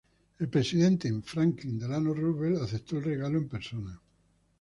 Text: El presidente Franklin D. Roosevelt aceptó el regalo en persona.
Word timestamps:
El 0.39 0.49
presidente 0.49 1.13
Franklin 1.23 1.77
D. 1.77 1.85
Roosevelt 1.87 2.59
aceptó 2.59 2.97
el 2.97 3.03
regalo 3.03 3.37
en 3.37 3.47
persona. 3.47 4.01